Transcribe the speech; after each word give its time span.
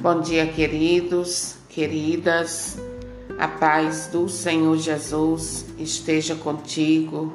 Bom 0.00 0.20
dia, 0.20 0.46
queridos, 0.46 1.56
queridas. 1.68 2.78
A 3.36 3.48
paz 3.48 4.06
do 4.06 4.28
Senhor 4.28 4.76
Jesus 4.76 5.66
esteja 5.76 6.36
contigo. 6.36 7.32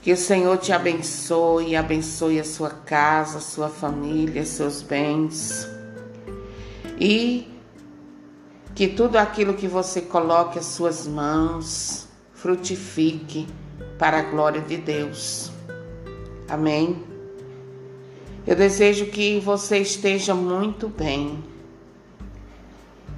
Que 0.00 0.12
o 0.12 0.16
Senhor 0.16 0.56
te 0.58 0.70
abençoe, 0.70 1.74
abençoe 1.74 2.38
a 2.38 2.44
sua 2.44 2.70
casa, 2.70 3.40
sua 3.40 3.68
família, 3.68 4.44
seus 4.44 4.82
bens. 4.82 5.68
E 6.96 7.48
que 8.72 8.86
tudo 8.86 9.16
aquilo 9.16 9.54
que 9.54 9.66
você 9.66 10.00
coloque 10.00 10.60
as 10.60 10.66
suas 10.66 11.08
mãos 11.08 12.06
frutifique 12.34 13.48
para 13.98 14.20
a 14.20 14.22
glória 14.22 14.60
de 14.60 14.76
Deus. 14.76 15.50
Amém. 16.48 17.02
Eu 18.48 18.56
desejo 18.56 19.06
que 19.06 19.38
você 19.40 19.76
esteja 19.76 20.34
muito 20.34 20.88
bem. 20.88 21.44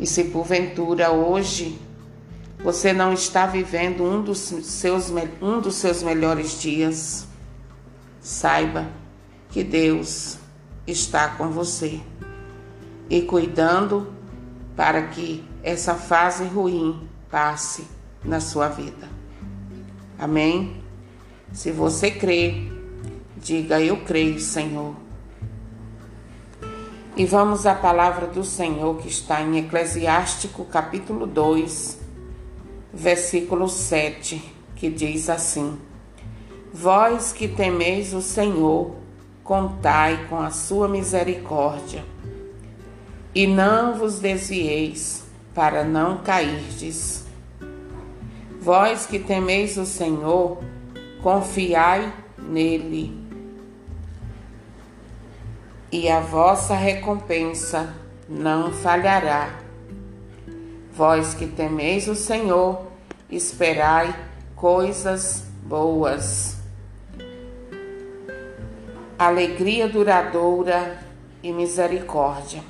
E 0.00 0.06
se 0.06 0.24
porventura 0.24 1.12
hoje 1.12 1.78
você 2.62 2.92
não 2.92 3.12
está 3.12 3.46
vivendo 3.46 4.02
um 4.02 4.22
dos 4.22 4.38
seus, 4.38 5.12
um 5.40 5.60
dos 5.60 5.74
seus 5.76 6.02
melhores 6.02 6.60
dias, 6.60 7.26
saiba 8.18 8.88
que 9.50 9.62
Deus 9.62 10.38
está 10.86 11.28
com 11.28 11.50
você 11.50 12.00
e 13.10 13.22
cuidando 13.22 14.10
para 14.74 15.08
que 15.08 15.44
essa 15.62 15.94
fase 15.94 16.44
ruim 16.44 17.06
passe 17.30 17.86
na 18.24 18.40
sua 18.40 18.68
vida. 18.68 19.08
Amém? 20.18 20.82
Se 21.52 21.70
você 21.70 22.10
crê, 22.10 22.70
diga 23.36 23.80
eu 23.80 23.98
creio, 24.04 24.40
Senhor 24.40 25.09
e 27.20 27.24
vamos 27.26 27.66
à 27.66 27.74
palavra 27.74 28.26
do 28.26 28.42
Senhor 28.42 28.96
que 28.96 29.06
está 29.06 29.42
em 29.42 29.58
Eclesiástico, 29.58 30.64
capítulo 30.64 31.26
2, 31.26 31.98
versículo 32.94 33.68
7, 33.68 34.42
que 34.74 34.88
diz 34.88 35.28
assim: 35.28 35.78
Vós 36.72 37.30
que 37.30 37.46
temeis 37.46 38.14
o 38.14 38.22
Senhor, 38.22 38.94
contai 39.44 40.28
com 40.30 40.40
a 40.40 40.50
sua 40.50 40.88
misericórdia, 40.88 42.02
e 43.34 43.46
não 43.46 43.98
vos 43.98 44.18
desvieis 44.18 45.22
para 45.54 45.84
não 45.84 46.22
cairdes. 46.22 47.26
Vós 48.58 49.04
que 49.04 49.18
temeis 49.18 49.76
o 49.76 49.84
Senhor, 49.84 50.56
confiai 51.22 52.14
nele 52.38 53.19
e 55.92 56.08
a 56.08 56.20
vossa 56.20 56.74
recompensa 56.74 57.92
não 58.28 58.72
falhará. 58.72 59.50
Vós 60.92 61.34
que 61.34 61.46
temeis 61.46 62.06
o 62.06 62.14
Senhor, 62.14 62.86
esperai 63.28 64.14
coisas 64.54 65.44
boas. 65.64 66.56
Alegria 69.18 69.88
duradoura 69.88 70.98
e 71.42 71.52
misericórdia. 71.52 72.62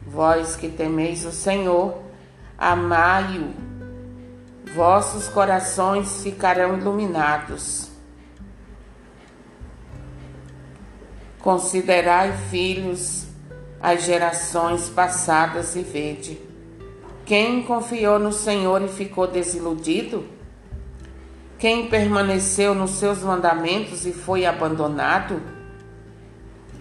Vós 0.00 0.54
que 0.54 0.68
temeis 0.68 1.24
o 1.24 1.32
Senhor, 1.32 1.98
amai-o. 2.56 3.52
Vossos 4.74 5.28
corações 5.28 6.22
ficarão 6.22 6.78
iluminados 6.78 7.87
Considerai, 11.40 12.32
filhos, 12.50 13.26
as 13.80 14.04
gerações 14.04 14.88
passadas 14.88 15.76
e 15.76 15.82
vede. 15.82 16.38
Quem 17.24 17.62
confiou 17.62 18.18
no 18.18 18.32
Senhor 18.32 18.82
e 18.82 18.88
ficou 18.88 19.26
desiludido? 19.26 20.24
Quem 21.58 21.88
permaneceu 21.88 22.74
nos 22.74 22.92
seus 22.92 23.22
mandamentos 23.22 24.06
e 24.06 24.12
foi 24.12 24.46
abandonado? 24.46 25.40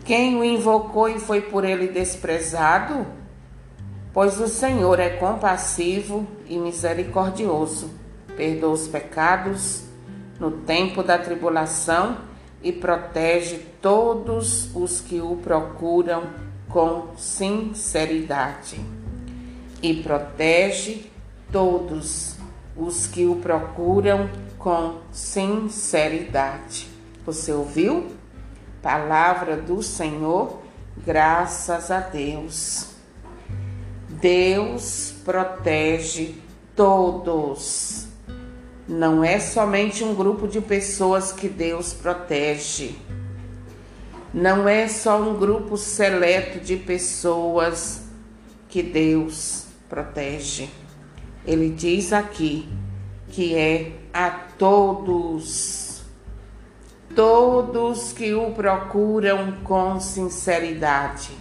Quem 0.06 0.35
o 0.38 0.44
invocou 0.44 1.09
e 1.09 1.19
foi 1.19 1.41
por 1.41 1.63
ele 1.63 1.88
desprezado? 1.88 3.06
Pois 4.13 4.40
o 4.40 4.47
Senhor 4.47 5.00
é 5.00 5.09
compassivo 5.09 6.25
e 6.47 6.57
misericordioso, 6.57 7.91
perdoa 8.35 8.72
os 8.72 8.88
pecados 8.88 9.84
no 10.40 10.50
tempo 10.50 11.03
da 11.03 11.17
tribulação 11.17 12.26
e 12.63 12.72
protege 12.72 13.59
todos 13.81 14.75
os 14.75 15.00
que 15.01 15.22
o 15.22 15.38
procuram 15.38 16.23
com 16.69 17.16
sinceridade. 17.16 18.79
E 19.81 20.01
protege 20.01 21.12
todos 21.51 22.35
os 22.75 23.07
que 23.07 23.25
o 23.25 23.35
procuram 23.38 24.29
com 24.57 24.97
sinceridade. 25.12 26.88
Você 27.25 27.51
ouviu? 27.51 28.07
Palavra 28.81 29.56
do 29.56 29.81
Senhor, 29.81 30.59
graças 31.06 31.91
a 31.91 32.00
Deus. 32.00 32.90
Deus 34.09 35.13
protege 35.23 36.41
todos 36.75 38.07
não 38.87 39.21
é 39.21 39.37
somente 39.39 40.03
um 40.03 40.15
grupo 40.15 40.47
de 40.47 40.61
pessoas 40.61 41.31
que 41.31 41.49
Deus 41.49 41.93
protege. 41.93 42.95
Não 44.33 44.67
é 44.67 44.87
só 44.87 45.21
um 45.21 45.37
grupo 45.37 45.75
seleto 45.75 46.59
de 46.59 46.77
pessoas 46.77 48.03
que 48.69 48.81
Deus 48.81 49.65
protege. 49.89 50.69
Ele 51.45 51.69
diz 51.69 52.13
aqui 52.13 52.69
que 53.29 53.55
é 53.55 53.91
a 54.13 54.29
todos, 54.29 56.01
todos 57.13 58.13
que 58.13 58.33
o 58.33 58.51
procuram 58.51 59.53
com 59.63 59.99
sinceridade. 59.99 61.31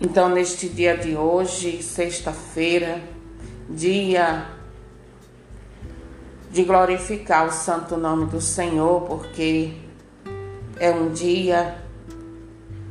Então, 0.00 0.30
neste 0.30 0.66
dia 0.66 0.96
de 0.96 1.14
hoje, 1.14 1.82
sexta-feira, 1.82 3.02
dia 3.68 4.59
de 6.50 6.64
glorificar 6.64 7.46
o 7.46 7.52
santo 7.52 7.96
nome 7.96 8.26
do 8.26 8.40
Senhor, 8.40 9.02
porque 9.02 9.72
é 10.78 10.90
um 10.90 11.12
dia 11.12 11.78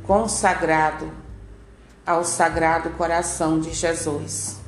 consagrado 0.02 1.12
ao 2.06 2.24
Sagrado 2.24 2.90
Coração 2.90 3.60
de 3.60 3.72
Jesus. 3.72 4.58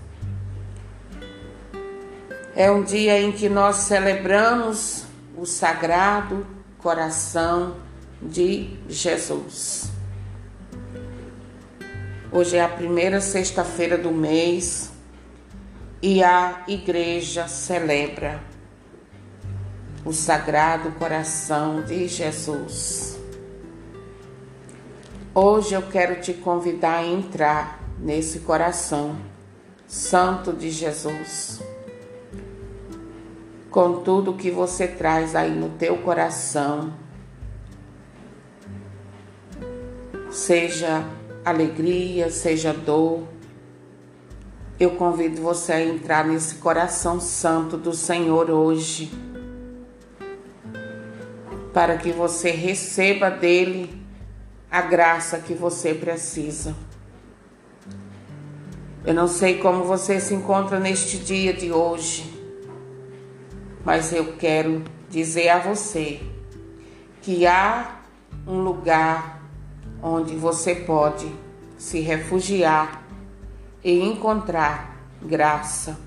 É 2.54 2.70
um 2.70 2.82
dia 2.82 3.19
em 3.19 3.32
que 3.32 3.48
nós 3.48 3.76
celebramos 3.76 5.04
o 5.36 5.47
Sagrado 5.47 6.47
Coração 6.76 7.76
de 8.20 8.76
Jesus. 8.88 9.91
Hoje 12.30 12.56
é 12.56 12.62
a 12.62 12.69
primeira 12.69 13.22
sexta-feira 13.22 13.97
do 13.97 14.10
mês 14.10 14.91
e 16.03 16.22
a 16.22 16.62
igreja 16.69 17.48
celebra 17.48 18.51
o 20.04 20.12
Sagrado 20.12 20.90
Coração 20.92 21.82
de 21.82 22.08
Jesus. 22.08 23.20
Hoje 25.32 25.74
eu 25.74 25.82
quero 25.82 26.20
te 26.20 26.34
convidar 26.34 26.98
a 26.98 27.06
entrar 27.06 27.80
nesse 28.00 28.41
coração 28.41 29.16
santo 29.86 30.52
de 30.52 30.70
Jesus. 30.70 31.60
Com 33.70 34.02
tudo 34.02 34.34
que 34.34 34.50
você 34.50 34.88
traz 34.88 35.36
aí 35.36 35.53
no 35.53 35.71
teu 35.71 35.97
coração, 35.98 36.92
seja 40.30 41.06
alegria, 41.44 42.28
seja 42.28 42.72
dor, 42.72 43.22
eu 44.80 44.97
convido 44.97 45.41
você 45.41 45.72
a 45.72 45.84
entrar 45.84 46.27
nesse 46.27 46.56
coração 46.56 47.21
santo 47.21 47.77
do 47.77 47.94
Senhor 47.94 48.50
hoje 48.50 49.31
para 51.72 51.97
que 51.97 52.13
você 52.13 52.51
receba 52.51 53.30
dele 53.30 54.03
a 54.71 54.83
graça 54.83 55.39
que 55.39 55.54
você 55.54 55.95
precisa. 55.95 56.74
Eu 59.04 59.15
não 59.15 59.27
sei 59.27 59.59
como 59.59 59.84
você 59.84 60.21
se 60.21 60.34
encontra 60.34 60.78
neste 60.78 61.19
dia 61.19 61.53
de 61.53 61.72
hoje, 61.72 62.33
mas 63.84 64.13
eu 64.13 64.36
quero 64.36 64.83
dizer 65.10 65.48
a 65.48 65.59
você 65.59 66.21
que 67.21 67.47
há 67.47 68.01
um 68.47 68.60
lugar 68.63 69.42
onde 70.03 70.34
você 70.36 70.75
pode 70.75 71.30
se 71.77 72.01
refugiar 72.01 73.04
e 73.83 74.01
encontrar 74.01 74.97
graça, 75.21 75.98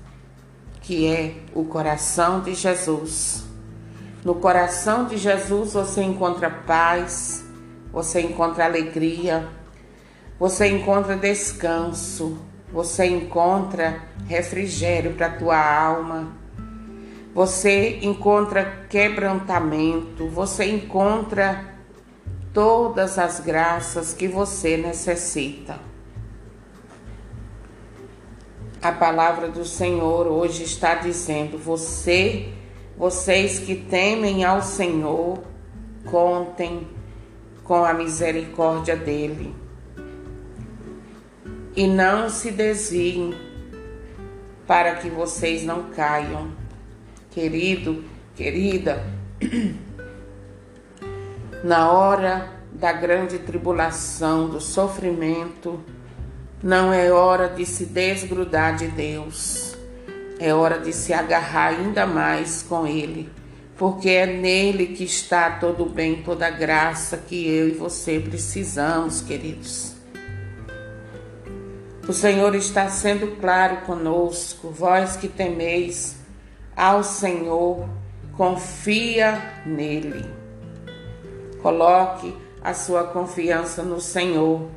que 0.80 1.06
é 1.06 1.36
o 1.54 1.64
coração 1.64 2.40
de 2.40 2.54
Jesus. 2.54 3.45
No 4.26 4.34
coração 4.34 5.04
de 5.04 5.16
Jesus 5.16 5.74
você 5.74 6.02
encontra 6.02 6.50
paz, 6.50 7.44
você 7.92 8.20
encontra 8.20 8.64
alegria, 8.64 9.48
você 10.36 10.66
encontra 10.66 11.16
descanso, 11.16 12.36
você 12.72 13.06
encontra 13.06 14.02
refrigério 14.26 15.12
para 15.14 15.26
a 15.28 15.36
tua 15.36 15.56
alma, 15.56 16.32
você 17.32 18.00
encontra 18.02 18.88
quebrantamento, 18.90 20.26
você 20.26 20.64
encontra 20.64 21.64
todas 22.52 23.20
as 23.20 23.38
graças 23.38 24.12
que 24.12 24.26
você 24.26 24.76
necessita. 24.76 25.78
A 28.82 28.90
palavra 28.90 29.46
do 29.46 29.64
Senhor 29.64 30.26
hoje 30.26 30.64
está 30.64 30.96
dizendo: 30.96 31.56
você, 31.56 32.55
vocês 32.96 33.58
que 33.58 33.74
temem 33.74 34.44
ao 34.44 34.62
Senhor, 34.62 35.42
contem 36.04 36.86
com 37.62 37.84
a 37.84 37.92
misericórdia 37.92 38.96
dele 38.96 39.54
e 41.76 41.86
não 41.86 42.30
se 42.30 42.50
desviem 42.50 43.34
para 44.66 44.96
que 44.96 45.10
vocês 45.10 45.62
não 45.62 45.90
caiam. 45.90 46.50
Querido, 47.30 48.02
querida, 48.34 49.04
na 51.62 51.92
hora 51.92 52.50
da 52.72 52.92
grande 52.92 53.38
tribulação, 53.40 54.48
do 54.48 54.60
sofrimento, 54.60 55.80
não 56.62 56.92
é 56.92 57.12
hora 57.12 57.48
de 57.48 57.66
se 57.66 57.84
desgrudar 57.84 58.76
de 58.76 58.88
Deus, 58.88 59.75
é 60.38 60.52
hora 60.52 60.78
de 60.78 60.92
se 60.92 61.12
agarrar 61.12 61.68
ainda 61.68 62.06
mais 62.06 62.62
com 62.62 62.86
Ele, 62.86 63.30
porque 63.76 64.10
é 64.10 64.26
nele 64.26 64.88
que 64.88 65.04
está 65.04 65.50
todo 65.50 65.84
o 65.84 65.88
bem, 65.88 66.22
toda 66.22 66.46
a 66.46 66.50
graça 66.50 67.16
que 67.16 67.48
eu 67.48 67.68
e 67.68 67.72
você 67.72 68.20
precisamos, 68.20 69.20
queridos. 69.20 69.94
O 72.08 72.12
Senhor 72.12 72.54
está 72.54 72.88
sendo 72.88 73.36
claro 73.40 73.78
conosco, 73.78 74.70
vós 74.70 75.16
que 75.16 75.26
temeis 75.26 76.16
ao 76.76 77.02
Senhor, 77.02 77.88
confia 78.36 79.42
nele. 79.64 80.24
Coloque 81.62 82.36
a 82.62 82.74
sua 82.74 83.04
confiança 83.04 83.82
no 83.82 84.00
Senhor. 84.00 84.68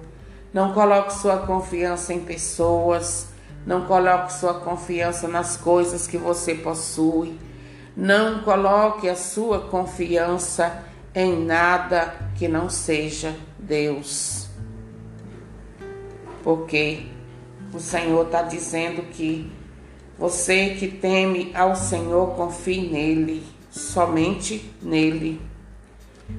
Não 0.54 0.74
coloque 0.74 1.14
sua 1.14 1.38
confiança 1.38 2.14
em 2.14 2.20
pessoas, 2.20 3.29
não 3.70 3.82
coloque 3.82 4.34
sua 4.34 4.56
confiança 4.56 5.28
nas 5.28 5.56
coisas 5.56 6.08
que 6.08 6.18
você 6.18 6.56
possui. 6.56 7.38
Não 7.96 8.42
coloque 8.42 9.08
a 9.08 9.16
sua 9.16 9.60
confiança 9.60 10.86
em 11.14 11.46
nada 11.46 12.16
que 12.36 12.48
não 12.48 12.68
seja 12.68 13.36
Deus. 13.60 14.48
Porque 16.42 17.06
o 17.72 17.80
Senhor 17.80 18.26
está 18.26 18.42
dizendo 18.42 19.04
que 19.12 19.52
você 20.18 20.72
que 20.72 20.88
teme 20.88 21.52
ao 21.54 21.76
Senhor, 21.76 22.34
confie 22.36 22.90
nele, 22.90 23.44
somente 23.70 24.74
nele. 24.82 25.40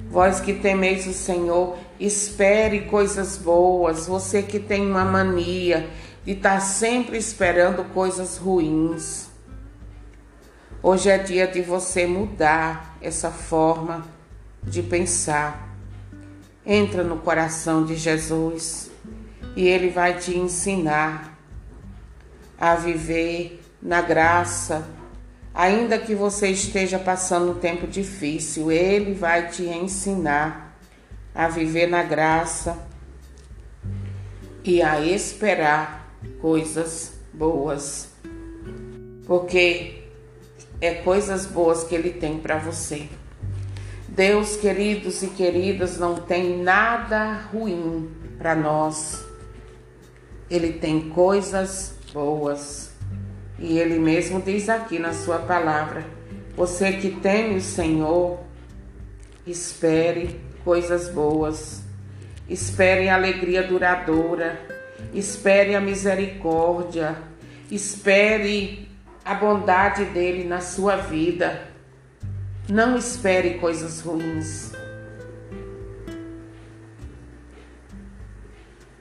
Vós 0.09 0.41
que 0.41 0.53
temeis 0.53 1.07
o 1.07 1.13
Senhor, 1.13 1.77
espere 1.97 2.81
coisas 2.81 3.37
boas. 3.37 4.05
Você 4.07 4.43
que 4.43 4.59
tem 4.59 4.85
uma 4.85 5.05
mania 5.05 5.89
de 6.23 6.33
estar 6.33 6.55
tá 6.55 6.59
sempre 6.59 7.17
esperando 7.17 7.83
coisas 7.85 8.37
ruins. 8.37 9.29
Hoje 10.83 11.09
é 11.09 11.17
dia 11.17 11.47
de 11.47 11.61
você 11.61 12.05
mudar 12.05 12.97
essa 13.01 13.31
forma 13.31 14.05
de 14.63 14.83
pensar. 14.83 15.69
Entra 16.65 17.03
no 17.03 17.17
coração 17.17 17.83
de 17.83 17.95
Jesus 17.95 18.91
e 19.55 19.67
Ele 19.67 19.89
vai 19.89 20.17
te 20.17 20.37
ensinar 20.37 21.37
a 22.57 22.75
viver 22.75 23.63
na 23.81 24.01
graça. 24.01 24.87
Ainda 25.53 25.97
que 25.97 26.13
você 26.13 26.49
esteja 26.49 26.99
passando 26.99 27.51
um 27.51 27.59
tempo 27.59 27.87
difícil, 27.87 28.71
Ele 28.71 29.13
vai 29.13 29.49
te 29.49 29.63
ensinar 29.63 30.77
a 31.33 31.47
viver 31.47 31.87
na 31.87 32.03
graça 32.03 32.77
e 34.63 34.81
a 34.81 35.01
esperar 35.01 36.00
coisas 36.39 37.13
boas. 37.33 38.09
Porque 39.25 40.03
é 40.79 40.95
coisas 40.95 41.45
boas 41.45 41.83
que 41.83 41.95
Ele 41.95 42.11
tem 42.11 42.37
para 42.37 42.57
você. 42.57 43.07
Deus, 44.07 44.57
queridos 44.57 45.23
e 45.23 45.27
queridas, 45.27 45.97
não 45.97 46.15
tem 46.15 46.61
nada 46.61 47.33
ruim 47.51 48.09
para 48.37 48.55
nós 48.55 49.31
ele 50.51 50.73
tem 50.73 51.09
coisas 51.09 51.95
boas. 52.13 52.91
E 53.57 53.79
ele 53.79 53.97
mesmo 53.97 54.41
diz 54.41 54.67
aqui 54.67 54.99
na 54.99 55.13
sua 55.13 55.39
palavra: 55.39 56.05
Você 56.57 56.91
que 56.91 57.09
teme 57.09 57.55
o 57.55 57.61
Senhor, 57.61 58.39
espere 59.47 60.41
coisas 60.63 61.07
boas, 61.07 61.81
espere 62.49 63.07
alegria 63.07 63.63
duradoura, 63.63 64.59
espere 65.13 65.75
a 65.75 65.81
misericórdia, 65.81 67.17
espere 67.69 68.87
a 69.23 69.33
bondade 69.33 70.05
dele 70.05 70.43
na 70.43 70.61
sua 70.61 70.95
vida. 70.95 71.67
Não 72.69 72.97
espere 72.97 73.55
coisas 73.55 74.01
ruins. 74.01 74.71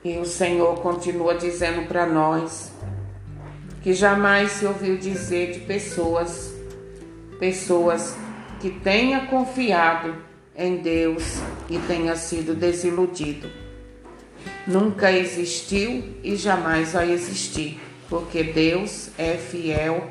E 0.03 0.17
o 0.19 0.25
Senhor 0.25 0.81
continua 0.81 1.35
dizendo 1.35 1.87
para 1.87 2.07
nós 2.07 2.73
que 3.83 3.93
jamais 3.93 4.53
se 4.53 4.67
ouviu 4.67 4.97
dizer 4.97 5.53
de 5.53 5.61
pessoas, 5.61 6.55
pessoas 7.39 8.17
que 8.61 8.71
tenha 8.71 9.27
confiado 9.27 10.17
em 10.57 10.79
Deus 10.79 11.41
e 11.69 11.79
tenha 11.79 12.17
sido 12.17 12.55
desiludido. 12.55 13.49
Nunca 14.67 15.11
existiu 15.11 16.17
e 16.23 16.37
jamais 16.37 16.93
vai 16.93 17.11
existir, 17.13 17.81
porque 18.09 18.43
Deus 18.43 19.09
é 19.17 19.37
fiel, 19.37 20.11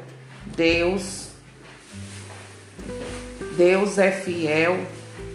Deus 0.55 1.29
Deus 3.55 3.97
é 3.97 4.11
fiel 4.11 4.79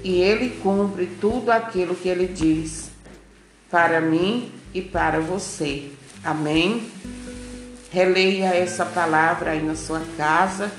e 0.03 0.21
ele 0.21 0.59
cumpre 0.63 1.07
tudo 1.21 1.51
aquilo 1.51 1.95
que 1.95 2.09
ele 2.09 2.27
diz 2.27 2.91
para 3.71 4.01
mim 4.01 4.51
e 4.73 4.81
para 4.81 5.21
você. 5.21 5.91
Amém? 6.23 6.91
Releia 7.91 8.55
essa 8.55 8.85
palavra 8.85 9.51
aí 9.51 9.63
na 9.63 9.77
sua 9.77 10.03
casa 10.17 10.73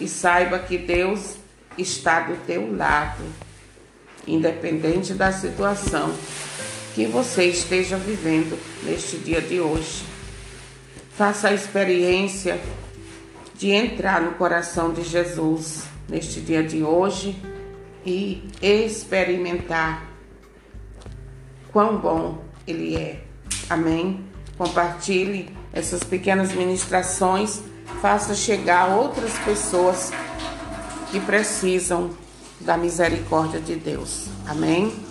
e 0.00 0.08
saiba 0.08 0.58
que 0.58 0.76
Deus 0.76 1.36
está 1.78 2.20
do 2.20 2.36
teu 2.44 2.76
lado, 2.76 3.22
independente 4.26 5.14
da 5.14 5.32
situação 5.32 6.12
que 6.94 7.06
você 7.06 7.46
esteja 7.46 7.96
vivendo 7.96 8.56
neste 8.84 9.16
dia 9.18 9.40
de 9.40 9.60
hoje. 9.60 10.04
Faça 11.16 11.48
a 11.48 11.52
experiência 11.52 12.60
de 13.56 13.70
entrar 13.70 14.22
no 14.22 14.32
coração 14.32 14.92
de 14.92 15.02
Jesus 15.02 15.84
neste 16.08 16.40
dia 16.40 16.62
de 16.62 16.82
hoje 16.84 17.36
e 18.06 18.48
experimentar 18.62 20.08
quão 21.72 21.98
bom 21.98 22.44
Ele 22.66 22.94
é. 22.96 23.24
Amém? 23.68 24.24
Compartilhe 24.56 25.48
essas 25.72 26.04
pequenas 26.04 26.52
ministrações, 26.52 27.60
faça 28.00 28.34
chegar 28.34 28.90
a 28.90 28.94
outras 28.94 29.36
pessoas 29.38 30.12
que 31.10 31.18
precisam 31.18 32.10
da 32.60 32.76
misericórdia 32.76 33.60
de 33.60 33.74
Deus. 33.74 34.28
Amém? 34.46 35.03